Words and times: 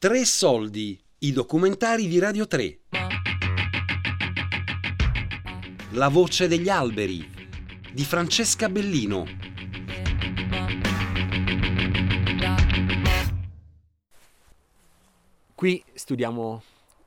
Tre 0.00 0.24
soldi, 0.24 0.98
i 1.18 1.30
documentari 1.30 2.08
di 2.08 2.18
Radio 2.18 2.46
3. 2.46 2.78
La 5.90 6.08
voce 6.08 6.48
degli 6.48 6.70
alberi 6.70 7.28
di 7.92 8.02
Francesca 8.04 8.70
Bellino. 8.70 9.26
Qui 15.54 15.84
studiamo 15.92 16.62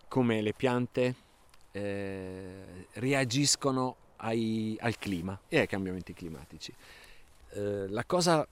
come 0.08 0.42
le 0.44 0.54
piante 0.54 1.16
eh, 1.72 2.86
reagiscono 2.94 3.96
ai, 4.18 4.78
al 4.80 5.00
clima 5.00 5.42
e 5.48 5.58
ai 5.62 5.68
cambiamenti 5.68 6.14
climatici. 6.14 6.72
Eh, 7.54 7.88
la 7.88 8.06
cosa 8.06 8.48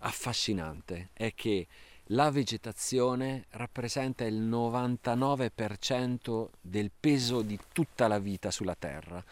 affascinante 0.00 1.08
è 1.14 1.32
che 1.34 1.66
la 2.08 2.30
vegetazione 2.30 3.46
rappresenta 3.50 4.24
il 4.24 4.40
99% 4.40 6.48
del 6.60 6.90
peso 6.98 7.42
di 7.42 7.58
tutta 7.72 8.08
la 8.08 8.18
vita 8.18 8.50
sulla 8.50 8.74
Terra 8.74 9.22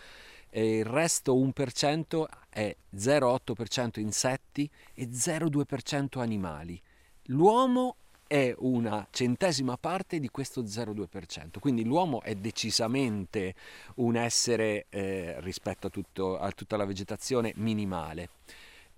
e 0.51 0.79
il 0.79 0.85
resto 0.85 1.35
1% 1.35 2.25
è 2.49 2.77
0,8% 2.95 4.01
insetti 4.01 4.71
e 4.95 5.09
0,2% 5.09 6.21
animali. 6.21 6.81
L'uomo 7.25 7.97
è 8.27 8.55
una 8.59 9.07
centesima 9.11 9.77
parte 9.77 10.19
di 10.19 10.29
questo 10.29 10.63
0,2%, 10.63 11.59
quindi 11.61 11.85
l'uomo 11.85 12.23
è 12.23 12.35
decisamente 12.35 13.55
un 13.97 14.17
essere 14.17 14.87
eh, 14.89 15.37
rispetto 15.41 15.87
a, 15.87 15.91
tutto, 15.91 16.39
a 16.39 16.51
tutta 16.53 16.77
la 16.77 16.85
vegetazione 16.85 17.53
minimale. 17.57 18.31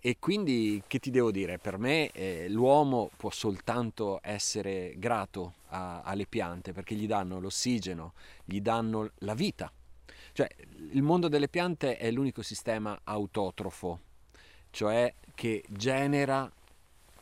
E 0.00 0.16
quindi 0.20 0.82
che 0.86 1.00
ti 1.00 1.10
devo 1.10 1.32
dire? 1.32 1.58
Per 1.58 1.76
me 1.76 2.10
eh, 2.12 2.48
l'uomo 2.48 3.10
può 3.16 3.30
soltanto 3.30 4.20
essere 4.22 4.94
grato 4.96 5.54
a, 5.68 6.02
alle 6.02 6.26
piante 6.26 6.72
perché 6.72 6.94
gli 6.94 7.06
danno 7.06 7.40
l'ossigeno, 7.40 8.12
gli 8.44 8.60
danno 8.60 9.10
la 9.18 9.34
vita. 9.34 9.70
Cioè 10.32 10.48
il 10.92 11.02
mondo 11.02 11.26
delle 11.26 11.48
piante 11.48 11.96
è 11.96 12.12
l'unico 12.12 12.42
sistema 12.42 13.00
autotrofo, 13.02 13.98
cioè 14.70 15.12
che 15.34 15.64
genera 15.68 16.50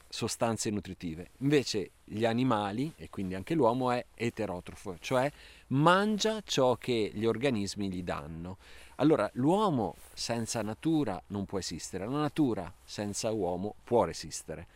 sostanze 0.08 0.70
nutritive. 0.70 1.30
Invece 1.38 1.92
gli 2.04 2.24
animali, 2.24 2.92
e 2.96 3.08
quindi 3.08 3.34
anche 3.34 3.54
l'uomo, 3.54 3.90
è 3.90 4.04
eterotrofo, 4.14 4.96
cioè 5.00 5.30
mangia 5.68 6.40
ciò 6.44 6.76
che 6.76 7.10
gli 7.14 7.24
organismi 7.24 7.90
gli 7.90 8.02
danno. 8.02 8.58
Allora, 8.96 9.28
l'uomo 9.34 9.96
senza 10.14 10.62
natura 10.62 11.20
non 11.28 11.44
può 11.44 11.58
esistere, 11.58 12.06
la 12.06 12.18
natura 12.18 12.72
senza 12.82 13.30
uomo 13.30 13.74
può 13.84 14.04
resistere. 14.04 14.66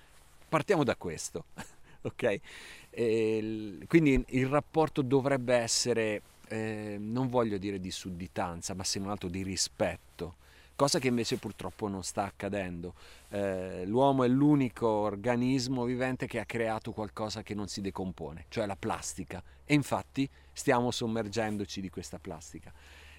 Partiamo 0.46 0.84
da 0.84 0.94
questo, 0.96 1.44
ok? 2.02 2.40
E, 2.90 3.78
quindi 3.86 4.22
il 4.28 4.46
rapporto 4.46 5.00
dovrebbe 5.00 5.54
essere, 5.54 6.22
eh, 6.48 6.96
non 6.98 7.28
voglio 7.28 7.56
dire 7.56 7.80
di 7.80 7.90
sudditanza, 7.90 8.74
ma 8.74 8.84
se 8.84 8.98
non 8.98 9.08
altro 9.08 9.30
di 9.30 9.42
rispetto, 9.42 10.34
cosa 10.76 10.98
che 10.98 11.08
invece 11.08 11.38
purtroppo 11.38 11.88
non 11.88 12.02
sta 12.02 12.24
accadendo. 12.24 12.94
Eh, 13.30 13.86
l'uomo 13.86 14.24
è 14.24 14.28
l'unico 14.28 14.86
organismo 14.86 15.84
vivente 15.84 16.26
che 16.26 16.40
ha 16.40 16.44
creato 16.44 16.92
qualcosa 16.92 17.42
che 17.42 17.54
non 17.54 17.68
si 17.68 17.80
decompone, 17.80 18.44
cioè 18.48 18.66
la 18.66 18.76
plastica, 18.76 19.42
e 19.64 19.72
infatti 19.72 20.28
stiamo 20.52 20.90
sommergendoci 20.90 21.80
di 21.80 21.88
questa 21.88 22.18
plastica. 22.18 22.70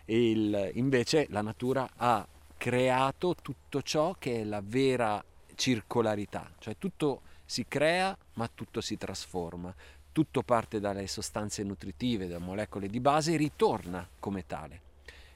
Il, 0.05 0.71
invece 0.73 1.27
la 1.29 1.41
natura 1.41 1.89
ha 1.95 2.27
creato 2.57 3.35
tutto 3.41 3.81
ciò 3.81 4.15
che 4.17 4.41
è 4.41 4.43
la 4.43 4.61
vera 4.63 5.23
circolarità, 5.55 6.51
cioè 6.59 6.75
tutto 6.77 7.21
si 7.45 7.65
crea 7.67 8.17
ma 8.33 8.49
tutto 8.53 8.81
si 8.81 8.97
trasforma, 8.97 9.73
tutto 10.11 10.41
parte 10.43 10.79
dalle 10.79 11.07
sostanze 11.07 11.63
nutritive, 11.63 12.27
da 12.27 12.39
molecole 12.39 12.87
di 12.87 12.99
base 12.99 13.33
e 13.33 13.37
ritorna 13.37 14.07
come 14.19 14.45
tale. 14.45 14.89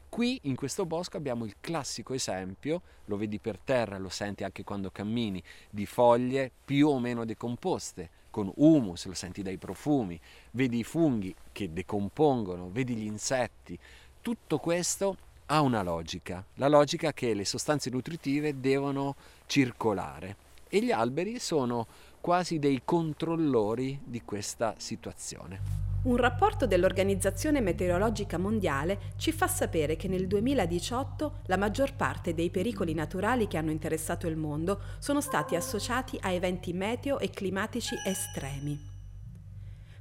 Qui 0.07 0.39
in 0.43 0.55
questo 0.55 0.85
bosco 0.85 1.17
abbiamo 1.17 1.45
il 1.45 1.55
classico 1.59 2.13
esempio, 2.13 2.81
lo 3.05 3.17
vedi 3.17 3.37
per 3.39 3.59
terra, 3.59 3.97
lo 3.97 4.07
senti 4.09 4.43
anche 4.43 4.63
quando 4.63 4.89
cammini, 4.89 5.43
di 5.69 5.85
foglie 5.85 6.51
più 6.63 6.87
o 6.87 6.99
meno 6.99 7.25
decomposte, 7.25 8.09
con 8.29 8.51
humus, 8.55 9.05
lo 9.05 9.13
senti 9.13 9.41
dai 9.41 9.57
profumi, 9.57 10.19
vedi 10.51 10.79
i 10.79 10.83
funghi 10.83 11.33
che 11.51 11.71
decompongono, 11.71 12.69
vedi 12.69 12.95
gli 12.95 13.05
insetti, 13.05 13.77
tutto 14.25 14.57
questo 14.57 15.17
ha 15.45 15.61
una 15.61 15.83
logica, 15.83 16.43
la 16.55 16.67
logica 16.67 17.13
che 17.13 17.35
le 17.35 17.45
sostanze 17.45 17.91
nutritive 17.91 18.59
devono 18.59 19.15
circolare 19.45 20.35
e 20.67 20.83
gli 20.83 20.89
alberi 20.89 21.37
sono 21.37 21.85
quasi 22.21 22.57
dei 22.57 22.81
controllori 22.83 23.99
di 24.03 24.23
questa 24.25 24.73
situazione. 24.77 25.59
Un 26.05 26.17
rapporto 26.17 26.65
dell'Organizzazione 26.65 27.61
Meteorologica 27.61 28.39
Mondiale 28.39 29.13
ci 29.17 29.31
fa 29.31 29.47
sapere 29.47 29.95
che 29.95 30.07
nel 30.07 30.25
2018 30.25 31.41
la 31.45 31.57
maggior 31.57 31.93
parte 31.93 32.33
dei 32.33 32.49
pericoli 32.49 32.95
naturali 32.95 33.45
che 33.45 33.57
hanno 33.57 33.69
interessato 33.69 34.25
il 34.25 34.37
mondo 34.37 34.79
sono 34.97 35.21
stati 35.21 35.55
associati 35.55 36.17
a 36.19 36.31
eventi 36.31 36.73
meteo 36.73 37.19
e 37.19 37.29
climatici 37.29 37.93
estremi. 38.03 38.93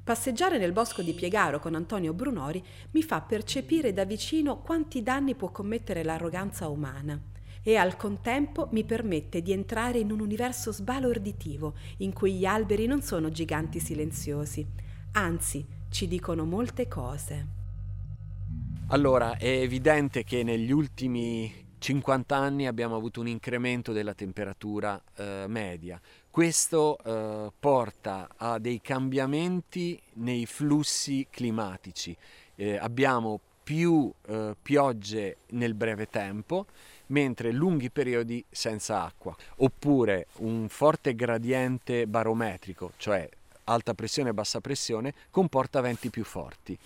Passeggiare 0.05 0.59
nel 0.59 0.73
bosco 0.73 1.01
di 1.01 1.15
Piegaro 1.15 1.59
con 1.59 1.75
Antonio 1.75 2.13
Brunori 2.13 2.63
mi 2.91 3.03
fa 3.03 3.23
percepire 3.23 3.95
da 3.95 4.05
vicino 4.05 4.59
quanti 4.59 5.03
danni 5.03 5.35
può 5.35 5.51
commettere 5.51 6.05
l'arroganza 6.05 6.69
umana 6.69 7.19
e 7.63 7.77
al 7.77 7.97
contempo 7.97 8.69
mi 8.73 8.85
permette 8.85 9.41
di 9.41 9.53
entrare 9.53 9.99
in 9.99 10.13
un 10.13 10.21
universo 10.21 10.73
sbalorditivo 10.73 11.73
in 11.99 12.13
cui 12.13 12.35
gli 12.35 12.45
alberi 12.45 12.85
non 12.85 13.01
sono 13.01 13.31
giganti 13.31 13.81
silenziosi, 13.81 14.67
anzi 15.13 15.65
ci 15.89 16.07
dicono 16.07 16.45
molte 16.45 16.87
cose. 16.87 17.47
Allora, 18.89 19.39
è 19.39 19.49
evidente 19.49 20.23
che 20.23 20.43
negli 20.43 20.71
ultimi 20.71 21.51
50 21.79 22.37
anni 22.37 22.67
abbiamo 22.67 22.95
avuto 22.95 23.21
un 23.21 23.29
incremento 23.29 23.93
della 23.93 24.13
temperatura 24.13 25.03
eh, 25.17 25.47
media. 25.49 25.99
Questo 26.35 26.99
eh, 26.99 27.53
porta 27.61 28.29
a 28.37 28.59
dei 28.59 28.81
cambiamenti 28.81 30.03
nei 30.15 30.47
flussi 30.47 31.29
climatici. 31.31 32.17
Eh, 32.57 32.77
abbiamo 32.77 33.39
più 33.63 34.13
eh, 34.27 34.57
piogge 34.61 35.37
nel 35.51 35.75
breve 35.75 36.09
tempo, 36.09 36.67
mentre 37.07 37.53
lunghi 37.53 37.89
periodi 37.89 38.45
senza 38.51 39.05
acqua, 39.05 39.33
oppure 39.59 40.27
un 40.39 40.67
forte 40.69 41.15
gradiente 41.15 42.09
barometrico, 42.09 42.95
cioè 42.97 43.29
alta 43.67 43.95
pressione 43.95 44.31
e 44.31 44.35
bassa 44.35 44.61
pressione, 44.61 45.15
comporta 45.31 45.81
venti 45.81 46.11
più 46.11 46.25
forti 46.25 46.77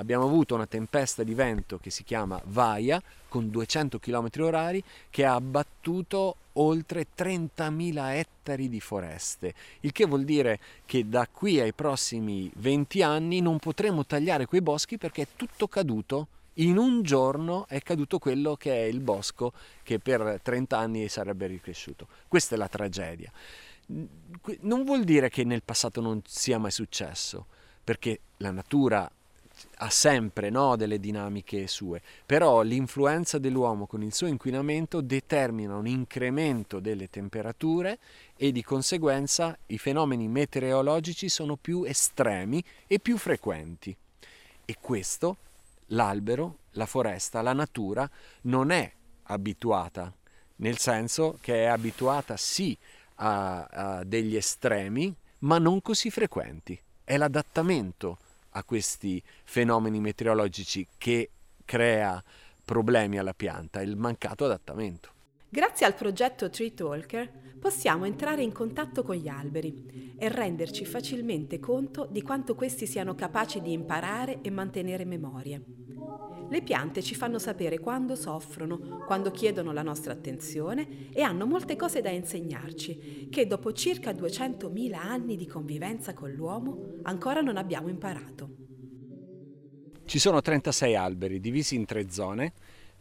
abbiamo 0.00 0.24
avuto 0.24 0.54
una 0.54 0.66
tempesta 0.66 1.22
di 1.22 1.34
vento 1.34 1.78
che 1.78 1.90
si 1.90 2.02
chiama 2.04 2.40
Vaia 2.46 3.00
con 3.28 3.50
200 3.50 3.98
km 3.98 4.28
orari 4.40 4.82
che 5.10 5.24
ha 5.24 5.34
abbattuto 5.34 6.36
oltre 6.54 7.06
30.000 7.16 8.14
ettari 8.14 8.68
di 8.68 8.80
foreste, 8.80 9.54
il 9.80 9.92
che 9.92 10.06
vuol 10.06 10.24
dire 10.24 10.58
che 10.84 11.08
da 11.08 11.28
qui 11.30 11.60
ai 11.60 11.72
prossimi 11.72 12.50
20 12.56 13.02
anni 13.02 13.40
non 13.40 13.58
potremo 13.58 14.04
tagliare 14.04 14.46
quei 14.46 14.60
boschi 14.60 14.98
perché 14.98 15.22
è 15.22 15.26
tutto 15.36 15.68
caduto. 15.68 16.26
In 16.54 16.76
un 16.76 17.02
giorno 17.02 17.66
è 17.68 17.80
caduto 17.80 18.18
quello 18.18 18.56
che 18.56 18.72
è 18.72 18.82
il 18.82 19.00
bosco 19.00 19.52
che 19.82 19.98
per 19.98 20.40
30 20.42 20.76
anni 20.76 21.08
sarebbe 21.08 21.46
ricresciuto. 21.46 22.08
Questa 22.26 22.54
è 22.54 22.58
la 22.58 22.68
tragedia. 22.68 23.30
Non 24.60 24.84
vuol 24.84 25.04
dire 25.04 25.30
che 25.30 25.44
nel 25.44 25.62
passato 25.62 26.00
non 26.00 26.20
sia 26.26 26.58
mai 26.58 26.72
successo, 26.72 27.46
perché 27.82 28.20
la 28.38 28.50
natura 28.50 29.10
ha 29.76 29.90
sempre 29.90 30.50
no, 30.50 30.76
delle 30.76 31.00
dinamiche 31.00 31.66
sue, 31.66 32.02
però 32.26 32.62
l'influenza 32.62 33.38
dell'uomo 33.38 33.86
con 33.86 34.02
il 34.02 34.12
suo 34.12 34.26
inquinamento 34.26 35.00
determina 35.00 35.76
un 35.76 35.86
incremento 35.86 36.80
delle 36.80 37.08
temperature 37.08 37.98
e 38.36 38.52
di 38.52 38.62
conseguenza 38.62 39.56
i 39.66 39.78
fenomeni 39.78 40.28
meteorologici 40.28 41.28
sono 41.28 41.56
più 41.56 41.84
estremi 41.84 42.62
e 42.86 42.98
più 42.98 43.16
frequenti. 43.16 43.96
E 44.64 44.76
questo 44.80 45.36
l'albero, 45.86 46.58
la 46.72 46.86
foresta, 46.86 47.42
la 47.42 47.52
natura 47.52 48.08
non 48.42 48.70
è 48.70 48.90
abituata, 49.24 50.12
nel 50.56 50.78
senso 50.78 51.38
che 51.40 51.64
è 51.64 51.66
abituata 51.66 52.36
sì 52.36 52.76
a, 53.16 53.64
a 53.64 54.04
degli 54.04 54.36
estremi, 54.36 55.14
ma 55.40 55.58
non 55.58 55.80
così 55.80 56.10
frequenti. 56.10 56.78
È 57.02 57.16
l'adattamento 57.16 58.18
a 58.60 58.64
questi 58.64 59.22
fenomeni 59.44 60.00
meteorologici 60.00 60.86
che 60.96 61.30
crea 61.64 62.22
problemi 62.64 63.18
alla 63.18 63.34
pianta, 63.34 63.82
il 63.82 63.96
mancato 63.96 64.44
adattamento. 64.44 65.10
Grazie 65.48 65.86
al 65.86 65.94
progetto 65.94 66.48
Tree 66.48 66.72
Talker 66.72 67.28
possiamo 67.58 68.04
entrare 68.04 68.42
in 68.42 68.52
contatto 68.52 69.02
con 69.02 69.16
gli 69.16 69.28
alberi 69.28 70.14
e 70.16 70.28
renderci 70.28 70.84
facilmente 70.84 71.58
conto 71.58 72.06
di 72.08 72.22
quanto 72.22 72.54
questi 72.54 72.86
siano 72.86 73.14
capaci 73.14 73.60
di 73.60 73.72
imparare 73.72 74.40
e 74.42 74.50
mantenere 74.50 75.04
memorie. 75.04 75.60
Le 76.50 76.62
piante 76.62 77.00
ci 77.00 77.14
fanno 77.14 77.38
sapere 77.38 77.78
quando 77.78 78.16
soffrono, 78.16 79.04
quando 79.06 79.30
chiedono 79.30 79.70
la 79.72 79.82
nostra 79.82 80.12
attenzione 80.12 81.08
e 81.12 81.22
hanno 81.22 81.46
molte 81.46 81.76
cose 81.76 82.00
da 82.00 82.10
insegnarci, 82.10 83.28
che 83.30 83.46
dopo 83.46 83.72
circa 83.72 84.10
200.000 84.10 84.94
anni 84.94 85.36
di 85.36 85.46
convivenza 85.46 86.12
con 86.12 86.32
l'uomo 86.32 86.98
ancora 87.02 87.40
non 87.40 87.56
abbiamo 87.56 87.88
imparato. 87.88 88.48
Ci 90.04 90.18
sono 90.18 90.42
36 90.42 90.96
alberi 90.96 91.38
divisi 91.38 91.76
in 91.76 91.84
tre 91.84 92.10
zone. 92.10 92.52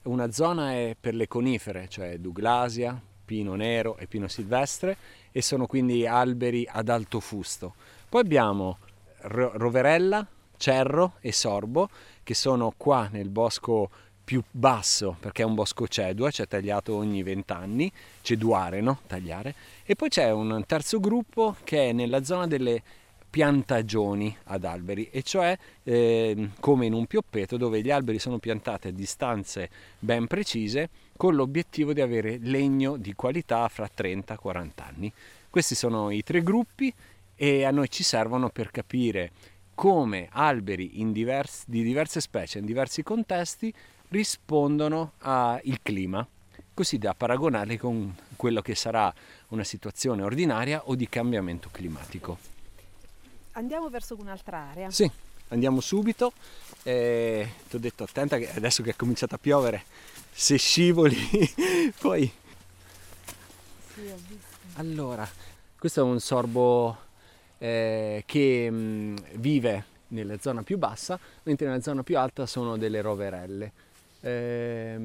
Una 0.04 0.31
zona 0.31 0.74
è 0.74 0.95
per 1.00 1.16
le 1.16 1.28
conifere, 1.28 1.88
cioè 1.90 2.19
Douglasia, 2.19 3.02
pino 3.25 3.56
nero 3.56 3.98
e 3.98 4.06
pino 4.06 4.28
silvestre, 4.28 4.95
e 5.31 5.42
sono 5.42 5.66
quindi 5.66 6.06
alberi 6.06 6.68
ad 6.69 6.88
alto 6.88 7.19
fusto. 7.19 7.74
Poi 8.07 8.22
abbiamo 8.22 8.78
roverella, 9.22 10.25
cerro 10.59 11.13
e 11.21 11.31
sorbo 11.31 11.89
che 12.21 12.35
sono 12.35 12.73
qua 12.77 13.07
nel 13.11 13.29
bosco 13.29 13.89
più 14.23 14.44
basso 14.51 15.17
perché 15.19 15.41
è 15.41 15.45
un 15.45 15.56
bosco 15.56 15.88
cedua, 15.88 16.29
cioè 16.29 16.47
tagliato 16.47 16.95
ogni 16.95 17.23
vent'anni, 17.23 17.91
ceduare, 18.21 18.79
no? 18.79 19.00
Tagliare. 19.07 19.56
E 19.83 19.95
poi 19.95 20.09
c'è 20.09 20.29
un 20.29 20.63
terzo 20.67 21.00
gruppo 21.00 21.56
che 21.63 21.89
è 21.89 21.91
nella 21.94 22.23
zona 22.23 22.45
delle 22.45 22.83
piantagioni 23.29 24.35
ad 24.45 24.65
alberi, 24.65 25.09
e 25.11 25.21
cioè 25.21 25.57
eh, 25.83 26.50
come 26.59 26.85
in 26.85 26.94
un 26.94 27.06
pioppeto 27.06 27.57
dove 27.57 27.81
gli 27.81 27.91
alberi 27.91 28.19
sono 28.19 28.39
piantati 28.39 28.88
a 28.88 28.91
distanze 28.91 29.69
ben 30.00 30.27
precise 30.27 30.89
con 31.15 31.35
l'obiettivo 31.35 31.94
di 31.94 32.01
avere 32.01 32.38
legno 32.41 32.97
di 32.97 33.13
qualità 33.13 33.67
fra 33.67 33.89
30-40 33.95 34.69
anni. 34.77 35.11
Questi 35.50 35.75
sono 35.75 36.11
i 36.11 36.23
tre 36.23 36.41
gruppi 36.44 36.94
e 37.35 37.63
a 37.63 37.71
noi 37.71 37.89
ci 37.89 38.03
servono 38.03 38.50
per 38.50 38.69
capire 38.71 39.31
come 39.80 40.28
alberi 40.34 41.02
diversi, 41.14 41.64
di 41.68 41.84
diverse 41.84 42.20
specie 42.20 42.60
in 42.60 42.66
diversi 42.66 43.02
contesti 43.02 43.74
rispondono 44.10 45.14
al 45.20 45.62
clima, 45.81 46.28
così 46.74 46.98
da 46.98 47.14
paragonarli 47.14 47.78
con 47.78 48.14
quello 48.36 48.62
che 48.62 48.76
sarà 48.76 49.14
una 49.50 49.64
situazione 49.64 50.22
ordinaria 50.22 50.81
o 50.84 50.96
di 50.96 51.08
cambiamento 51.08 51.70
climatico. 51.72 52.38
Andiamo 53.54 53.88
verso 53.88 54.18
un'altra 54.20 54.70
area. 54.70 54.92
Sì, 54.92 55.10
andiamo 55.48 55.80
subito. 55.80 56.34
Eh, 56.84 57.50
ti 57.70 57.78
ho 57.78 57.80
detto 57.80 58.04
attenta 58.04 58.38
che 58.38 58.54
adesso 58.54 58.84
che 58.84 58.90
è 58.90 58.96
cominciato 58.98 59.36
a 59.36 59.38
piovere, 59.38 59.86
se 60.30 60.58
scivoli 60.58 61.16
poi... 62.02 62.30
Sì, 63.94 64.02
ho 64.02 64.18
visto. 64.28 64.58
Allora, 64.74 65.26
questo 65.78 66.02
è 66.02 66.04
un 66.04 66.20
sorbo 66.20 67.08
eh, 67.59 68.23
che 68.25 68.69
mh, 68.69 68.75
mm, 68.75 69.15
vive 69.35 69.85
nella 70.07 70.39
zona 70.39 70.63
più 70.63 70.77
bassa, 70.77 71.19
mentre 71.44 71.67
nella 71.67 71.81
zona 71.81 72.01
più 72.03 72.17
alta 72.17 72.45
sono 72.45 72.77
delle 72.77 73.01
roverelle. 73.01 73.71
Eh, 74.21 74.97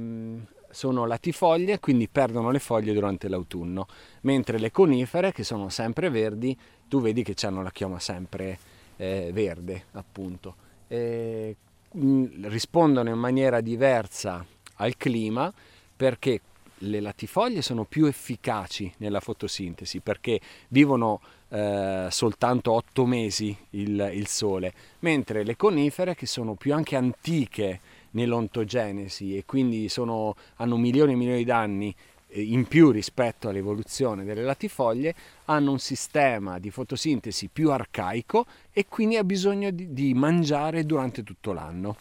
sono 0.70 1.06
latifoglie, 1.06 1.78
quindi 1.78 2.08
perdono 2.08 2.50
le 2.50 2.58
foglie 2.58 2.92
durante 2.92 3.28
l'autunno, 3.28 3.86
mentre 4.22 4.58
le 4.58 4.72
conifere, 4.72 5.32
che 5.32 5.44
sono 5.44 5.68
sempre 5.68 6.10
verdi, 6.10 6.58
tu 6.88 7.00
vedi 7.00 7.22
che 7.22 7.34
hanno 7.46 7.62
la 7.62 7.70
chioma 7.70 8.00
sempre 8.00 8.58
eh, 8.96 9.30
verde, 9.32 9.84
appunto. 9.92 10.56
Eh, 10.88 11.56
rispondono 11.92 13.08
in 13.08 13.18
maniera 13.18 13.60
diversa 13.60 14.44
al 14.76 14.96
clima 14.96 15.52
perché 15.96 16.40
le 16.78 17.00
latifoglie 17.00 17.62
sono 17.62 17.84
più 17.84 18.06
efficaci 18.06 18.92
nella 18.98 19.20
fotosintesi 19.20 20.00
perché 20.00 20.40
vivono 20.68 21.20
eh, 21.54 22.08
soltanto 22.10 22.72
otto 22.72 23.06
mesi 23.06 23.56
il, 23.70 24.10
il, 24.12 24.26
sole, 24.26 24.72
mentre 25.00 25.44
le 25.44 25.54
conifere 25.54 26.16
che 26.16 26.26
sono 26.26 26.54
più 26.54 26.74
anche 26.74 26.96
antiche 26.96 27.78
nell'ontogenesi 28.10 29.36
e 29.36 29.44
quindi 29.46 29.88
sono, 29.88 30.34
hanno 30.56 30.76
milioni 30.76 31.12
e 31.12 31.14
milioni 31.14 31.44
di 31.44 31.50
anni 31.52 31.94
eh, 32.26 32.42
in 32.42 32.66
più 32.66 32.90
rispetto 32.90 33.48
all'evoluzione 33.48 34.24
delle 34.24 34.42
latifoglie, 34.42 35.14
hanno 35.44 35.70
un 35.70 35.78
sistema 35.78 36.58
di 36.58 36.72
fotosintesi 36.72 37.48
più 37.52 37.70
arcaico 37.70 38.46
e 38.72 38.86
quindi 38.88 39.16
ha 39.16 39.22
bisogno 39.22 39.70
di, 39.70 39.92
di 39.92 40.12
mangiare 40.12 40.84
durante 40.84 41.22
tutto 41.22 41.52
l'anno. 41.52 41.96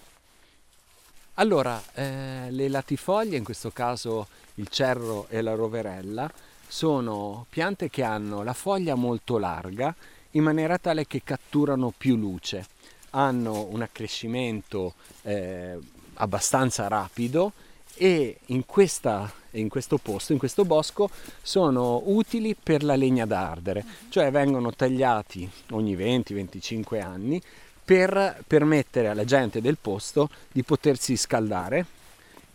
Allora, 1.35 1.79
eh, 1.93 2.47
le 2.49 2.67
latifoglie, 2.69 3.37
in 3.37 3.43
questo 3.43 3.69
caso 3.69 4.27
il 4.55 4.67
cerro 4.69 5.27
e 5.29 5.41
la 5.41 5.53
roverella, 5.53 6.31
sono 6.73 7.45
piante 7.51 7.87
che 7.87 8.01
hanno 8.01 8.41
la 8.41 8.53
foglia 8.53 8.95
molto 8.95 9.37
larga 9.37 9.93
in 10.31 10.41
maniera 10.41 10.79
tale 10.79 11.05
che 11.05 11.21
catturano 11.23 11.93
più 11.95 12.15
luce, 12.15 12.65
hanno 13.11 13.67
un 13.69 13.83
accrescimento 13.83 14.95
eh, 15.21 15.77
abbastanza 16.15 16.87
rapido 16.87 17.51
e 17.93 18.39
in, 18.47 18.65
questa, 18.65 19.31
in 19.51 19.69
questo 19.69 19.99
posto, 19.99 20.31
in 20.33 20.39
questo 20.39 20.65
bosco, 20.65 21.11
sono 21.43 22.01
utili 22.05 22.55
per 22.55 22.83
la 22.83 22.95
legna 22.95 23.27
da 23.27 23.51
ardere, 23.51 23.85
cioè 24.09 24.31
vengono 24.31 24.73
tagliati 24.73 25.47
ogni 25.73 25.95
20-25 25.95 26.99
anni 26.99 27.39
per 27.85 28.43
permettere 28.47 29.09
alla 29.09 29.25
gente 29.25 29.61
del 29.61 29.77
posto 29.79 30.27
di 30.51 30.63
potersi 30.63 31.17
scaldare 31.17 31.85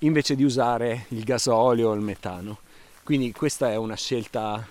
invece 0.00 0.34
di 0.34 0.42
usare 0.42 1.04
il 1.10 1.22
gasolio 1.22 1.90
o 1.90 1.94
il 1.94 2.00
metano. 2.00 2.66
Quindi 3.08 3.32
questa 3.32 3.70
è 3.70 3.76
una 3.76 3.96
scelta 3.96 4.62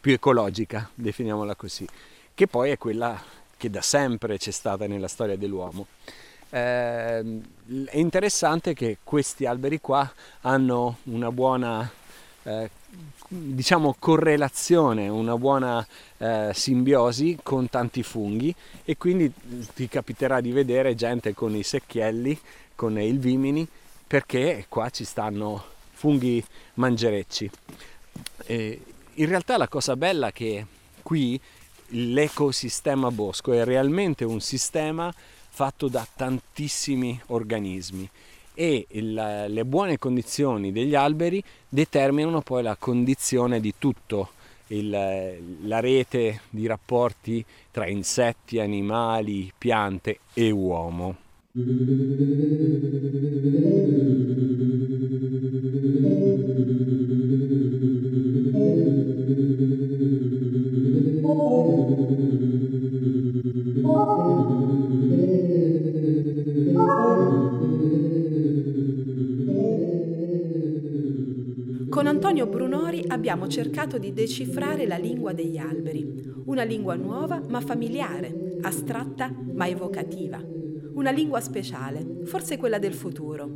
più 0.00 0.14
ecologica, 0.14 0.88
definiamola 0.94 1.54
così, 1.54 1.86
che 2.32 2.46
poi 2.46 2.70
è 2.70 2.78
quella 2.78 3.22
che 3.58 3.68
da 3.68 3.82
sempre 3.82 4.38
c'è 4.38 4.50
stata 4.50 4.86
nella 4.86 5.08
storia 5.08 5.36
dell'uomo. 5.36 5.88
Eh, 6.48 7.18
è 7.18 7.98
interessante 7.98 8.72
che 8.72 8.96
questi 9.04 9.44
alberi 9.44 9.78
qua 9.78 10.10
hanno 10.40 11.00
una 11.02 11.30
buona 11.30 11.92
eh, 12.44 12.70
diciamo 13.28 13.94
correlazione, 13.98 15.08
una 15.08 15.36
buona 15.36 15.86
eh, 16.16 16.50
simbiosi 16.54 17.40
con 17.42 17.68
tanti 17.68 18.02
funghi 18.02 18.54
e 18.86 18.96
quindi 18.96 19.30
ti 19.74 19.86
capiterà 19.86 20.40
di 20.40 20.50
vedere 20.50 20.94
gente 20.94 21.34
con 21.34 21.54
i 21.54 21.62
secchielli, 21.62 22.40
con 22.74 22.98
il 22.98 23.18
vimini, 23.18 23.68
perché 24.06 24.64
qua 24.70 24.88
ci 24.88 25.04
stanno 25.04 25.72
funghi 26.02 26.44
mangerecci. 26.74 27.48
E 28.44 28.80
in 29.14 29.26
realtà 29.26 29.56
la 29.56 29.68
cosa 29.68 29.94
bella 29.94 30.28
è 30.28 30.32
che 30.32 30.66
qui 31.00 31.40
l'ecosistema 31.94 33.12
bosco 33.12 33.52
è 33.52 33.62
realmente 33.62 34.24
un 34.24 34.40
sistema 34.40 35.14
fatto 35.14 35.86
da 35.86 36.04
tantissimi 36.12 37.20
organismi 37.26 38.08
e 38.54 38.86
il, 38.88 39.44
le 39.46 39.64
buone 39.64 39.98
condizioni 39.98 40.72
degli 40.72 40.96
alberi 40.96 41.40
determinano 41.68 42.40
poi 42.40 42.64
la 42.64 42.74
condizione 42.76 43.60
di 43.60 43.74
tutto 43.78 44.30
il, 44.68 44.90
la 44.90 45.78
rete 45.78 46.40
di 46.50 46.66
rapporti 46.66 47.44
tra 47.70 47.86
insetti, 47.86 48.58
animali, 48.58 49.52
piante 49.56 50.18
e 50.34 50.50
uomo. 50.50 51.16
Con 71.88 72.06
Antonio 72.06 72.46
Brunori 72.46 73.04
abbiamo 73.08 73.46
cercato 73.48 73.98
di 73.98 74.14
decifrare 74.14 74.86
la 74.86 74.96
lingua 74.96 75.32
degli 75.32 75.58
alberi, 75.58 76.32
una 76.46 76.62
lingua 76.62 76.94
nuova 76.94 77.42
ma 77.48 77.60
familiare, 77.60 78.56
astratta 78.62 79.30
ma 79.52 79.68
evocativa, 79.68 80.42
una 80.94 81.10
lingua 81.10 81.40
speciale, 81.40 82.22
forse 82.24 82.56
quella 82.56 82.78
del 82.78 82.94
futuro. 82.94 83.50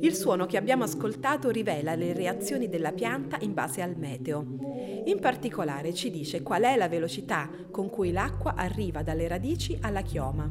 Il 0.00 0.14
suono 0.14 0.46
che 0.46 0.56
abbiamo 0.56 0.84
ascoltato 0.84 1.50
rivela 1.50 1.94
le 1.94 2.14
reazioni 2.14 2.68
della 2.68 2.92
pianta 2.92 3.36
in 3.40 3.52
base 3.52 3.82
al 3.82 3.96
meteo. 3.96 4.63
In 5.06 5.20
particolare 5.20 5.92
ci 5.92 6.10
dice 6.10 6.42
qual 6.42 6.62
è 6.62 6.76
la 6.76 6.88
velocità 6.88 7.50
con 7.70 7.90
cui 7.90 8.10
l'acqua 8.10 8.54
arriva 8.54 9.02
dalle 9.02 9.28
radici 9.28 9.76
alla 9.80 10.00
chioma. 10.00 10.50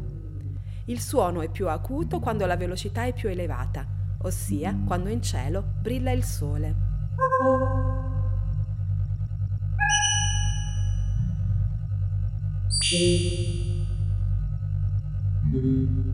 Il 0.85 0.99
suono 0.99 1.41
è 1.41 1.49
più 1.49 1.69
acuto 1.69 2.19
quando 2.19 2.45
la 2.45 2.55
velocità 2.55 3.05
è 3.05 3.13
più 3.13 3.29
elevata, 3.29 3.87
ossia 4.21 4.77
quando 4.85 5.09
in 5.09 5.23
cielo 5.23 5.63
brilla 5.81 6.11
il 6.11 6.23
sole. 6.23 6.91
Thank 15.51 16.12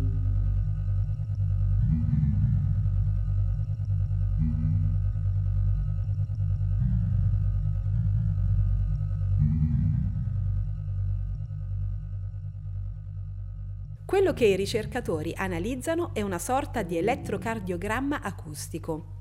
Quello 14.09 14.33
che 14.33 14.45
i 14.45 14.55
ricercatori 14.55 15.35
analizzano 15.35 16.15
è 16.15 16.23
una 16.23 16.39
sorta 16.39 16.81
di 16.81 16.97
elettrocardiogramma 16.97 18.21
acustico. 18.21 19.17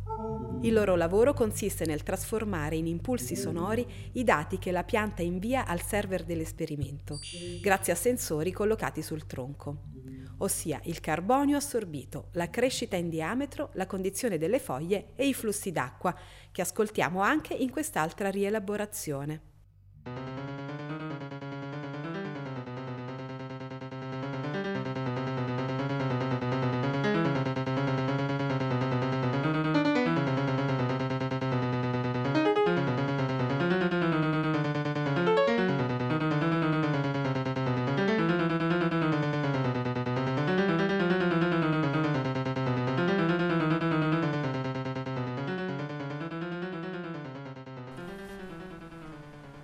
Il 0.63 0.73
loro 0.73 0.97
lavoro 0.97 1.35
consiste 1.35 1.85
nel 1.85 2.03
trasformare 2.03 2.77
in 2.77 2.87
impulsi 2.87 3.37
sonori 3.37 3.87
i 4.13 4.25
dati 4.25 4.57
che 4.57 4.71
la 4.71 4.85
pianta 4.85 5.21
invia 5.21 5.67
al 5.67 5.83
server 5.83 6.25
dell'esperimento, 6.25 7.19
grazie 7.61 7.93
a 7.93 7.97
sensori 7.97 8.51
collocati 8.51 9.03
sul 9.03 9.27
tronco, 9.27 9.83
ossia 10.39 10.81
il 10.85 11.01
carbonio 11.01 11.59
assorbito, 11.59 12.29
la 12.33 12.49
crescita 12.49 12.97
in 12.97 13.11
diametro, 13.11 13.69
la 13.75 13.85
condizione 13.85 14.39
delle 14.39 14.59
foglie 14.59 15.09
e 15.17 15.29
i 15.29 15.35
flussi 15.35 15.71
d'acqua, 15.71 16.17
che 16.51 16.63
ascoltiamo 16.63 17.21
anche 17.21 17.53
in 17.53 17.69
quest'altra 17.69 18.31
rielaborazione. 18.31 19.48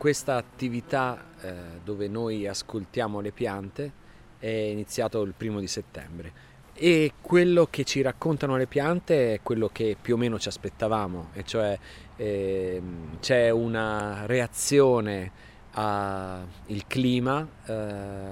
Questa 0.04 0.36
attività 0.36 1.18
eh, 1.40 1.52
dove 1.82 2.08
noi 2.08 2.46
ascoltiamo 2.46 3.20
le 3.20 3.32
piante 3.32 3.90
è 4.38 4.48
iniziato 4.48 5.22
il 5.22 5.32
primo 5.34 5.60
di 5.60 5.66
settembre. 5.66 6.32
E 6.74 7.12
quello 7.22 7.68
che 7.70 7.84
ci 7.84 8.02
raccontano 8.02 8.58
le 8.58 8.66
piante 8.66 9.32
è 9.32 9.40
quello 9.42 9.70
che 9.72 9.96
più 9.98 10.16
o 10.16 10.18
meno 10.18 10.38
ci 10.38 10.48
aspettavamo, 10.48 11.30
e 11.32 11.44
cioè 11.44 11.78
eh, 12.16 12.82
c'è 13.20 13.48
una 13.48 14.26
reazione 14.26 15.32
al 15.70 16.46
clima 16.86 17.48
eh, 17.64 17.72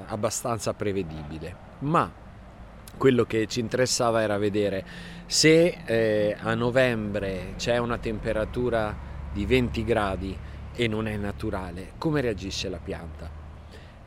abbastanza 0.09 0.75
prevedibile, 0.75 1.57
ma 1.79 2.13
quello 2.99 3.25
che 3.25 3.47
ci 3.47 3.61
interessava 3.61 4.21
era 4.21 4.37
vedere 4.37 4.85
se 5.25 5.79
eh, 5.87 6.37
a 6.39 6.53
novembre 6.53 7.55
c'è 7.57 7.79
una 7.79 7.97
temperatura 7.97 8.95
di 9.33 9.47
20 9.47 9.85
gradi 9.85 10.39
e 10.75 10.89
non 10.89 11.07
è 11.07 11.17
naturale, 11.17 11.93
come 11.99 12.21
reagisce 12.21 12.69
la 12.69 12.79
pianta? 12.79 13.31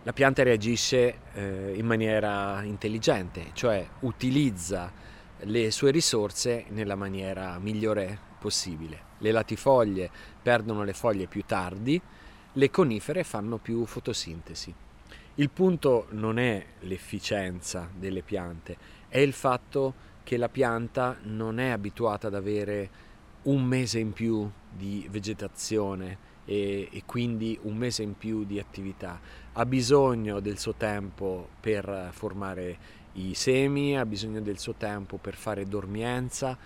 La 0.04 0.14
pianta 0.14 0.44
reagisce 0.44 1.20
eh, 1.34 1.74
in 1.76 1.86
maniera 1.86 2.62
intelligente, 2.64 3.52
cioè 3.54 3.88
utilizza 4.02 4.92
le 5.40 5.72
sue 5.72 5.92
risorse 5.92 6.66
nella 6.70 6.96
maniera 6.96 7.58
migliore 7.60 8.18
possibile. 8.40 9.14
Le 9.20 9.32
latifoglie 9.32 10.10
perdono 10.42 10.84
le 10.84 10.94
foglie 10.94 11.28
più 11.28 11.44
tardi, 11.46 12.00
le 12.54 12.70
conifere 12.70 13.24
fanno 13.24 13.58
più 13.58 13.86
fotosintesi. 13.86 14.74
Il 15.36 15.50
punto 15.50 16.08
non 16.12 16.40
è 16.40 16.66
l'efficienza 16.82 17.90
delle 17.94 18.22
piante, 18.22 18.78
è 19.08 19.20
il 19.20 19.34
fatto 19.34 19.94
che 20.24 20.38
la 20.38 20.50
pianta 20.50 21.18
non 21.24 21.60
è 21.60 21.70
abituata 21.70 22.28
ad 22.28 22.36
avere 22.36 22.90
un 23.44 23.64
mese 23.64 24.00
in 24.00 24.14
più 24.14 24.50
di 24.72 25.08
vegetazione 25.10 26.34
e, 26.46 26.90
e, 26.92 27.04
quindi 27.06 27.58
un 27.64 27.76
mese 27.76 28.04
in 28.04 28.18
più 28.18 28.46
di 28.46 28.60
attività. 28.60 29.20
Ha 29.54 29.66
bisogno 29.66 30.40
del 30.40 30.58
suo 30.58 30.74
tempo 30.74 31.50
per 31.60 32.10
formare 32.12 32.78
i 33.14 33.34
semi, 33.34 33.98
ha 33.98 34.06
bisogno 34.06 34.42
del 34.42 34.60
suo 34.60 34.74
tempo 34.74 35.18
per 35.18 35.36
fare 35.36 35.66
dormienza 35.66 36.58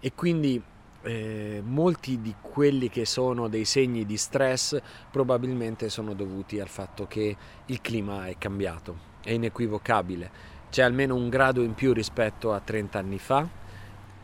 e 0.00 0.12
quindi 0.14 0.62
eh, 1.02 1.62
molti 1.64 2.20
di 2.20 2.34
quelli 2.40 2.88
che 2.88 3.04
sono 3.04 3.48
dei 3.48 3.64
segni 3.64 4.04
di 4.04 4.16
stress 4.16 4.80
probabilmente 5.10 5.88
sono 5.88 6.14
dovuti 6.14 6.60
al 6.60 6.68
fatto 6.68 7.06
che 7.06 7.36
il 7.66 7.80
clima 7.80 8.26
è 8.26 8.36
cambiato, 8.38 8.96
è 9.22 9.32
inequivocabile. 9.32 10.56
C'è 10.70 10.82
almeno 10.82 11.14
un 11.14 11.28
grado 11.28 11.62
in 11.62 11.74
più 11.74 11.92
rispetto 11.92 12.52
a 12.52 12.60
30 12.60 12.98
anni 12.98 13.18
fa 13.18 13.48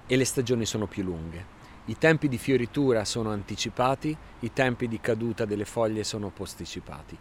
e 0.06 0.16
le 0.16 0.24
stagioni 0.24 0.66
sono 0.66 0.86
più 0.86 1.02
lunghe. 1.02 1.53
I 1.86 1.98
tempi 1.98 2.28
di 2.28 2.38
fioritura 2.38 3.04
sono 3.04 3.30
anticipati, 3.30 4.16
i 4.40 4.52
tempi 4.52 4.88
di 4.88 5.00
caduta 5.00 5.44
delle 5.44 5.66
foglie 5.66 6.02
sono 6.02 6.30
posticipati. 6.30 7.16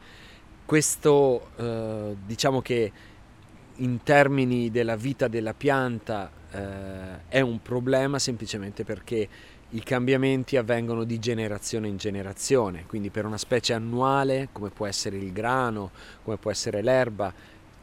Questo 0.65 1.49
eh, 1.57 2.15
diciamo 2.25 2.61
che 2.61 2.91
in 3.77 4.03
termini 4.03 4.71
della 4.71 4.95
vita 4.95 5.27
della 5.27 5.53
pianta 5.53 6.31
eh, 6.49 7.27
è 7.27 7.41
un 7.41 7.61
problema 7.61 8.19
semplicemente 8.19 8.85
perché 8.85 9.27
i 9.73 9.81
cambiamenti 9.81 10.55
avvengono 10.55 11.03
di 11.03 11.17
generazione 11.17 11.87
in 11.87 11.97
generazione, 11.97 12.85
quindi 12.85 13.09
per 13.09 13.25
una 13.25 13.39
specie 13.39 13.73
annuale 13.73 14.49
come 14.51 14.69
può 14.69 14.85
essere 14.85 15.17
il 15.17 15.31
grano, 15.31 15.91
come 16.23 16.37
può 16.37 16.51
essere 16.51 16.83
l'erba, 16.83 17.33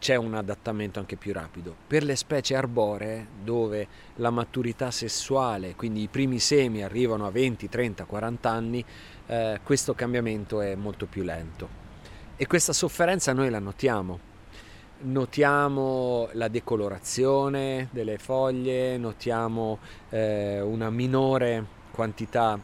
c'è 0.00 0.16
un 0.16 0.34
adattamento 0.34 0.98
anche 0.98 1.16
più 1.16 1.32
rapido. 1.32 1.76
Per 1.86 2.02
le 2.02 2.16
specie 2.16 2.56
arboree, 2.56 3.26
dove 3.44 3.86
la 4.16 4.30
maturità 4.30 4.90
sessuale, 4.90 5.76
quindi 5.76 6.02
i 6.02 6.08
primi 6.08 6.38
semi 6.38 6.82
arrivano 6.82 7.26
a 7.26 7.30
20, 7.30 7.68
30, 7.68 8.04
40 8.04 8.50
anni, 8.50 8.84
eh, 9.26 9.60
questo 9.62 9.94
cambiamento 9.94 10.62
è 10.62 10.74
molto 10.74 11.04
più 11.06 11.22
lento. 11.22 11.68
E 12.34 12.46
questa 12.46 12.72
sofferenza 12.72 13.34
noi 13.34 13.50
la 13.50 13.58
notiamo. 13.58 14.28
Notiamo 15.02 16.28
la 16.32 16.48
decolorazione 16.48 17.88
delle 17.90 18.16
foglie, 18.16 18.96
notiamo 18.96 19.78
eh, 20.08 20.60
una 20.62 20.88
minore 20.88 21.64
quantità 21.90 22.58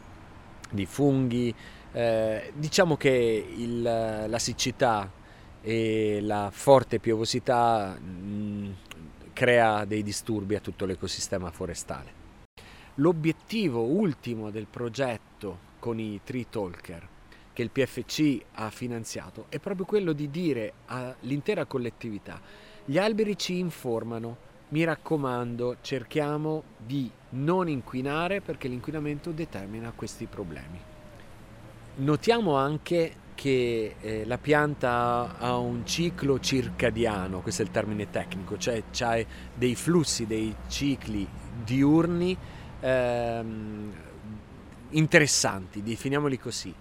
di 0.71 0.87
funghi. 0.87 1.55
Eh, 1.93 2.51
diciamo 2.55 2.97
che 2.97 3.47
il, 3.57 3.83
la 3.83 4.39
siccità 4.39 5.11
e 5.67 6.21
la 6.23 6.51
forte 6.53 7.01
piovosità 7.01 7.99
mh, 7.99 8.09
mm, 8.09 8.71
crea 9.33 9.85
dei 9.85 10.05
disturbi 10.05 10.55
a 10.55 10.61
tutto 10.61 10.87
l'ecosistema 10.87 11.51
forestale. 11.51 12.25
L'obiettivo 12.95 13.83
ultimo 13.83 14.51
del 14.51 14.69
progetto 14.71 15.59
con 15.81 15.99
i 15.99 16.21
Tree 16.23 16.47
Talker 16.49 17.09
che 17.53 17.63
il 17.63 17.71
PFC 17.71 18.41
ha 18.53 18.71
finanziato 18.71 19.47
è 19.49 19.59
proprio 19.59 19.87
quello 19.87 20.13
di 20.13 20.31
dire 20.31 20.73
all'intera 20.87 21.65
collettività 21.65 22.41
gli 22.89 22.99
alberi 22.99 23.37
ci 23.37 23.59
informano, 23.59 24.37
mi 24.69 24.85
raccomando 24.85 25.79
cerchiamo 25.81 26.63
di 26.77 27.11
non 27.31 27.69
inquinare 27.69 28.41
perché 28.41 28.69
l'inquinamento 28.69 29.33
determina 29.33 29.93
questi 29.93 30.27
problemi. 30.27 30.79
Notiamo 31.97 32.55
anche 32.55 33.13
che 33.37 33.97
eh, 34.01 34.25
la 34.25 34.39
pianta 34.39 35.37
ha 35.39 35.57
un 35.59 35.87
ciclo 35.87 36.41
circadiano, 36.41 37.41
questo 37.43 37.63
è 37.63 37.67
il 37.67 37.71
termine 37.71 38.11
tecnico, 38.11 38.57
cioè 38.57 38.83
ha 39.01 39.25
dei 39.55 39.75
flussi, 39.77 40.27
dei 40.27 40.53
cicli 40.67 41.29
diurni 41.63 42.37
ehm, 42.81 43.93
interessanti, 44.91 45.83
definiamoli 45.83 46.39
così. 46.39 46.75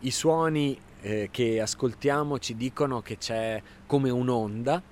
I 0.00 0.10
suoni 0.10 0.78
eh, 1.00 1.28
che 1.30 1.60
ascoltiamo 1.60 2.40
ci 2.40 2.56
dicono 2.56 3.00
che 3.02 3.16
c'è 3.16 3.62
come 3.86 4.10
un'onda, 4.10 4.82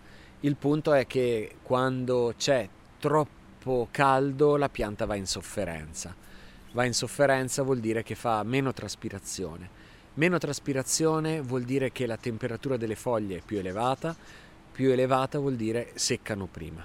il 0.40 0.54
punto 0.54 0.92
è 0.92 1.06
che 1.08 1.56
quando 1.62 2.32
c'è 2.38 2.68
troppo 3.00 3.88
caldo 3.90 4.56
la 4.56 4.68
pianta 4.68 5.04
va 5.04 5.16
in 5.16 5.26
sofferenza. 5.26 6.14
Va 6.72 6.84
in 6.84 6.94
sofferenza 6.94 7.64
vuol 7.64 7.80
dire 7.80 8.04
che 8.04 8.14
fa 8.14 8.40
meno 8.44 8.72
traspirazione 8.72 9.86
Meno 10.18 10.38
traspirazione 10.38 11.40
vuol 11.40 11.62
dire 11.62 11.92
che 11.92 12.04
la 12.04 12.16
temperatura 12.16 12.76
delle 12.76 12.96
foglie 12.96 13.36
è 13.36 13.40
più 13.40 13.58
elevata, 13.58 14.16
più 14.72 14.90
elevata 14.90 15.38
vuol 15.38 15.54
dire 15.54 15.92
seccano 15.94 16.48
prima. 16.50 16.84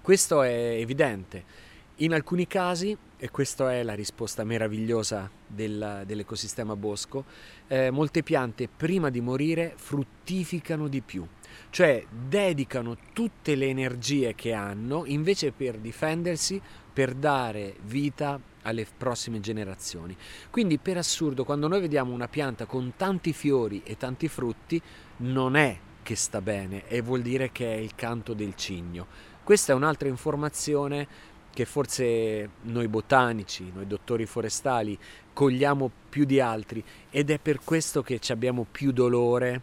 Questo 0.00 0.42
è 0.42 0.76
evidente. 0.78 1.66
In 1.96 2.14
alcuni 2.14 2.46
casi, 2.46 2.96
e 3.16 3.30
questa 3.30 3.72
è 3.72 3.82
la 3.82 3.94
risposta 3.94 4.44
meravigliosa 4.44 5.28
del, 5.44 6.04
dell'ecosistema 6.06 6.76
bosco, 6.76 7.24
eh, 7.66 7.90
molte 7.90 8.22
piante 8.22 8.68
prima 8.68 9.10
di 9.10 9.20
morire 9.20 9.72
fruttificano 9.74 10.86
di 10.86 11.00
più, 11.00 11.26
cioè 11.70 12.06
dedicano 12.08 12.96
tutte 13.12 13.56
le 13.56 13.66
energie 13.66 14.36
che 14.36 14.52
hanno 14.52 15.04
invece 15.04 15.50
per 15.50 15.78
difendersi, 15.78 16.62
per 16.98 17.14
dare 17.14 17.76
vita 17.82 18.40
alle 18.62 18.84
prossime 18.84 19.38
generazioni. 19.38 20.16
Quindi 20.50 20.78
per 20.78 20.96
assurdo 20.96 21.44
quando 21.44 21.68
noi 21.68 21.80
vediamo 21.80 22.12
una 22.12 22.26
pianta 22.26 22.66
con 22.66 22.94
tanti 22.96 23.32
fiori 23.32 23.82
e 23.84 23.96
tanti 23.96 24.26
frutti 24.26 24.82
non 25.18 25.54
è 25.54 25.78
che 26.02 26.16
sta 26.16 26.40
bene 26.40 26.88
e 26.88 27.00
vuol 27.00 27.22
dire 27.22 27.52
che 27.52 27.72
è 27.72 27.76
il 27.76 27.94
canto 27.94 28.34
del 28.34 28.56
cigno. 28.56 29.06
Questa 29.44 29.72
è 29.72 29.76
un'altra 29.76 30.08
informazione 30.08 31.06
che 31.54 31.66
forse 31.66 32.50
noi 32.62 32.88
botanici, 32.88 33.70
noi 33.72 33.86
dottori 33.86 34.26
forestali 34.26 34.98
cogliamo 35.32 35.88
più 36.08 36.24
di 36.24 36.40
altri 36.40 36.82
ed 37.10 37.30
è 37.30 37.38
per 37.38 37.60
questo 37.62 38.02
che 38.02 38.18
abbiamo 38.30 38.66
più 38.68 38.90
dolore 38.90 39.62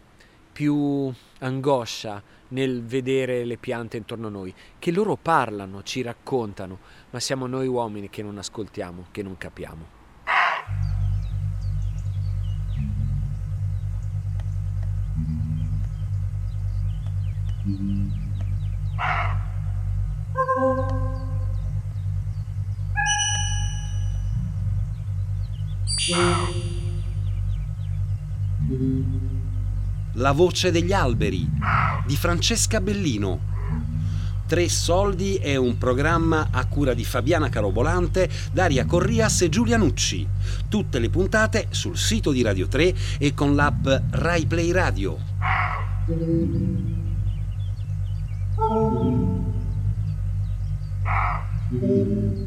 più 0.56 1.12
angoscia 1.40 2.22
nel 2.48 2.82
vedere 2.82 3.44
le 3.44 3.58
piante 3.58 3.98
intorno 3.98 4.28
a 4.28 4.30
noi, 4.30 4.54
che 4.78 4.90
loro 4.90 5.16
parlano, 5.16 5.82
ci 5.82 6.00
raccontano, 6.00 6.78
ma 7.10 7.20
siamo 7.20 7.46
noi 7.46 7.66
uomini 7.66 8.08
che 8.08 8.22
non 8.22 8.38
ascoltiamo, 8.38 9.08
che 9.10 9.22
non 9.22 9.36
capiamo. 9.36 9.84
La 30.18 30.32
voce 30.32 30.70
degli 30.70 30.92
alberi 30.92 31.46
di 32.06 32.16
Francesca 32.16 32.80
Bellino. 32.80 33.54
Tre 34.46 34.68
soldi 34.68 35.36
è 35.36 35.56
un 35.56 35.76
programma 35.76 36.48
a 36.50 36.66
cura 36.66 36.94
di 36.94 37.04
Fabiana 37.04 37.48
Carobolante, 37.48 38.30
Daria 38.50 38.86
Corrias 38.86 39.42
e 39.42 39.48
Giulia 39.50 39.76
Nucci. 39.76 40.26
Tutte 40.68 40.98
le 40.98 41.10
puntate 41.10 41.66
sul 41.70 41.98
sito 41.98 42.30
di 42.32 42.42
Radio 42.42 42.66
3 42.66 42.94
e 43.18 43.34
con 43.34 43.54
l'app 43.54 43.86
Rai 44.10 44.46
Play 44.46 44.70
Radio. 44.70 45.18
Thank 51.78 52.38
you. 52.38 52.45